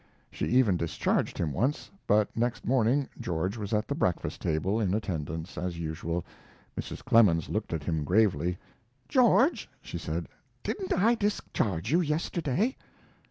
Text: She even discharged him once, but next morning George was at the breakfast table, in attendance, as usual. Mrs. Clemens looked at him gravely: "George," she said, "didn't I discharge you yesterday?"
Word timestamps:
She 0.31 0.47
even 0.47 0.77
discharged 0.77 1.37
him 1.37 1.53
once, 1.53 1.91
but 2.07 2.35
next 2.35 2.65
morning 2.65 3.07
George 3.19 3.55
was 3.55 3.71
at 3.71 3.87
the 3.87 3.93
breakfast 3.93 4.41
table, 4.41 4.79
in 4.79 4.95
attendance, 4.95 5.59
as 5.59 5.77
usual. 5.77 6.25
Mrs. 6.75 7.05
Clemens 7.05 7.49
looked 7.49 7.71
at 7.71 7.83
him 7.83 8.03
gravely: 8.03 8.57
"George," 9.07 9.69
she 9.79 9.99
said, 9.99 10.27
"didn't 10.63 10.91
I 10.91 11.13
discharge 11.13 11.91
you 11.91 12.01
yesterday?" 12.01 12.77